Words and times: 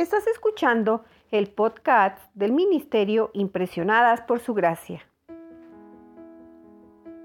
Estás 0.00 0.26
escuchando 0.28 1.04
el 1.30 1.50
podcast 1.50 2.16
del 2.32 2.52
Ministerio 2.52 3.28
Impresionadas 3.34 4.22
por 4.22 4.40
Su 4.40 4.54
Gracia. 4.54 5.02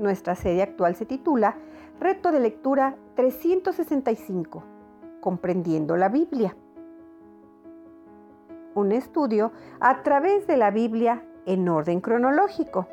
Nuestra 0.00 0.34
serie 0.34 0.62
actual 0.62 0.96
se 0.96 1.06
titula 1.06 1.56
Reto 2.00 2.32
de 2.32 2.40
Lectura 2.40 2.96
365, 3.14 4.64
Comprendiendo 5.20 5.96
la 5.96 6.08
Biblia. 6.08 6.56
Un 8.74 8.90
estudio 8.90 9.52
a 9.78 10.02
través 10.02 10.48
de 10.48 10.56
la 10.56 10.72
Biblia 10.72 11.22
en 11.46 11.68
orden 11.68 12.00
cronológico. 12.00 12.88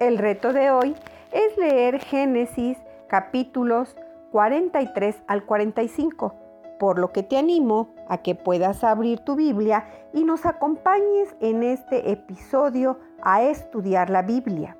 El 0.00 0.18
reto 0.18 0.52
de 0.52 0.72
hoy 0.72 0.96
es 1.32 1.56
leer 1.56 1.98
Génesis 2.00 2.78
capítulos 3.08 3.96
43 4.30 5.22
al 5.26 5.44
45, 5.44 6.34
por 6.78 6.98
lo 6.98 7.12
que 7.12 7.22
te 7.22 7.36
animo 7.36 7.94
a 8.08 8.18
que 8.18 8.34
puedas 8.34 8.84
abrir 8.84 9.20
tu 9.20 9.36
Biblia 9.36 9.86
y 10.12 10.24
nos 10.24 10.46
acompañes 10.46 11.34
en 11.40 11.62
este 11.62 12.10
episodio 12.10 12.98
a 13.22 13.42
estudiar 13.42 14.10
la 14.10 14.22
Biblia. 14.22 14.76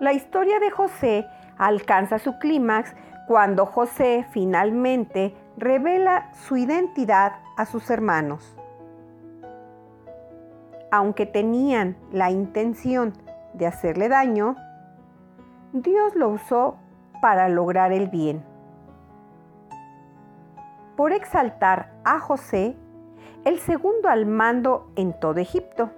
La 0.00 0.14
historia 0.14 0.58
de 0.60 0.70
José 0.70 1.26
alcanza 1.58 2.18
su 2.18 2.38
clímax 2.38 2.94
cuando 3.28 3.66
José 3.66 4.24
finalmente 4.30 5.34
revela 5.58 6.32
su 6.32 6.56
identidad 6.56 7.32
a 7.58 7.66
sus 7.66 7.90
hermanos. 7.90 8.56
Aunque 10.90 11.26
tenían 11.26 11.96
la 12.12 12.30
intención 12.30 13.12
de 13.54 13.66
hacerle 13.66 14.08
daño, 14.08 14.56
Dios 15.72 16.16
lo 16.16 16.30
usó 16.30 16.76
para 17.20 17.48
lograr 17.48 17.92
el 17.92 18.08
bien. 18.08 18.44
Por 20.96 21.12
exaltar 21.12 21.92
a 22.04 22.18
José, 22.18 22.76
el 23.44 23.58
segundo 23.60 24.08
al 24.08 24.26
mando 24.26 24.90
en 24.96 25.12
todo 25.12 25.38
Egipto. 25.38 25.90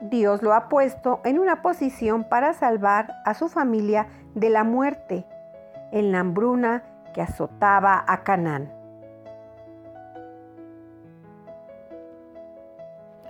Dios 0.00 0.42
lo 0.42 0.52
ha 0.52 0.68
puesto 0.68 1.20
en 1.24 1.38
una 1.38 1.62
posición 1.62 2.24
para 2.24 2.52
salvar 2.52 3.14
a 3.24 3.34
su 3.34 3.48
familia 3.48 4.08
de 4.34 4.50
la 4.50 4.64
muerte, 4.64 5.24
en 5.92 6.12
la 6.12 6.20
hambruna 6.20 6.82
que 7.14 7.22
azotaba 7.22 8.04
a 8.06 8.22
Canaán. 8.22 8.77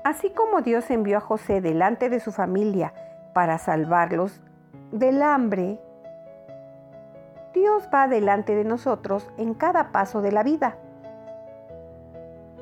Así 0.09 0.31
como 0.31 0.62
Dios 0.62 0.91
envió 0.91 1.19
a 1.19 1.20
José 1.20 1.61
delante 1.61 2.09
de 2.09 2.19
su 2.19 2.33
familia 2.33 2.95
para 3.34 3.59
salvarlos 3.59 4.41
del 4.91 5.20
hambre, 5.20 5.78
Dios 7.53 7.91
va 7.95 8.09
delante 8.09 8.55
de 8.55 8.64
nosotros 8.64 9.29
en 9.36 9.53
cada 9.53 9.92
paso 9.92 10.23
de 10.23 10.33
la 10.33 10.42
vida. 10.42 10.79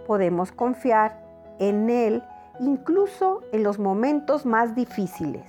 Podemos 0.08 0.50
confiar 0.50 1.20
en 1.61 1.89
Él 1.89 2.24
incluso 2.58 3.42
en 3.52 3.62
los 3.62 3.78
momentos 3.78 4.44
más 4.44 4.74
difíciles. 4.74 5.44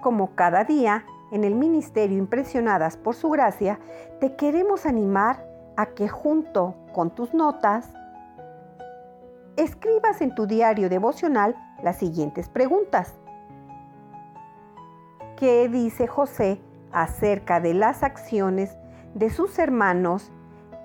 Como 0.00 0.36
cada 0.36 0.62
día, 0.62 1.04
en 1.32 1.42
el 1.42 1.56
Ministerio 1.56 2.18
Impresionadas 2.18 2.96
por 2.96 3.16
Su 3.16 3.30
Gracia, 3.30 3.80
te 4.20 4.36
queremos 4.36 4.86
animar 4.86 5.44
a 5.76 5.86
que 5.86 6.08
junto 6.08 6.76
con 6.92 7.10
tus 7.10 7.34
notas, 7.34 7.92
escribas 9.62 10.20
en 10.22 10.34
tu 10.34 10.46
diario 10.46 10.88
devocional 10.88 11.54
las 11.82 11.96
siguientes 11.98 12.48
preguntas. 12.48 13.14
¿Qué 15.36 15.68
dice 15.68 16.06
José 16.06 16.60
acerca 16.92 17.60
de 17.60 17.74
las 17.74 18.02
acciones 18.02 18.76
de 19.14 19.30
sus 19.30 19.58
hermanos 19.58 20.32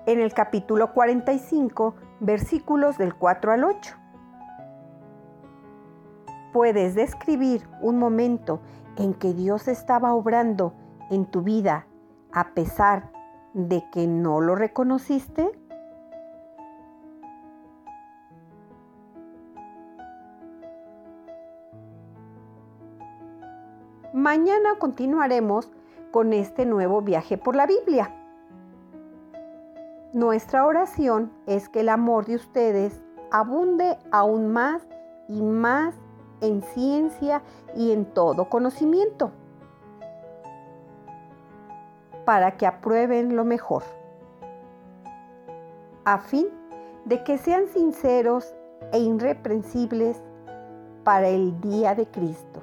en 0.06 0.20
el 0.20 0.34
capítulo 0.34 0.92
45, 0.92 1.94
versículos 2.20 2.98
del 2.98 3.14
4 3.14 3.52
al 3.52 3.64
8? 3.64 3.94
Puedes 6.52 6.94
describir 6.94 7.68
un 7.80 7.98
momento 7.98 8.60
en 8.96 9.14
que 9.14 9.32
Dios 9.32 9.68
estaba 9.68 10.14
obrando 10.14 10.74
en 11.10 11.26
tu 11.26 11.42
vida 11.42 11.86
a 12.32 12.54
pesar 12.54 13.10
de 13.54 13.84
que 13.90 14.06
no 14.06 14.40
lo 14.40 14.54
reconociste? 14.54 15.50
Mañana 24.16 24.76
continuaremos 24.78 25.70
con 26.10 26.32
este 26.32 26.64
nuevo 26.64 27.02
viaje 27.02 27.36
por 27.36 27.54
la 27.54 27.66
Biblia. 27.66 28.14
Nuestra 30.14 30.64
oración 30.64 31.30
es 31.46 31.68
que 31.68 31.80
el 31.80 31.90
amor 31.90 32.24
de 32.24 32.36
ustedes 32.36 32.98
abunde 33.30 33.98
aún 34.10 34.54
más 34.54 34.80
y 35.28 35.42
más 35.42 35.94
en 36.40 36.62
ciencia 36.62 37.42
y 37.74 37.92
en 37.92 38.06
todo 38.06 38.48
conocimiento, 38.48 39.32
para 42.24 42.56
que 42.56 42.66
aprueben 42.66 43.36
lo 43.36 43.44
mejor, 43.44 43.82
a 46.06 46.16
fin 46.20 46.46
de 47.04 47.22
que 47.22 47.36
sean 47.36 47.68
sinceros 47.68 48.54
e 48.92 48.98
irreprensibles 48.98 50.22
para 51.04 51.28
el 51.28 51.60
día 51.60 51.94
de 51.94 52.06
Cristo, 52.06 52.62